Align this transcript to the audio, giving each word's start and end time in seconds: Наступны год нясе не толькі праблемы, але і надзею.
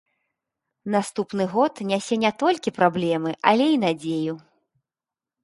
Наступны 0.95 1.45
год 1.53 1.73
нясе 1.91 2.15
не 2.23 2.31
толькі 2.45 2.75
праблемы, 2.79 3.35
але 3.53 3.65
і 3.75 3.79
надзею. 3.87 4.33